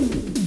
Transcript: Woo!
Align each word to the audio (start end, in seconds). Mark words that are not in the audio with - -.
Woo! 0.00 0.39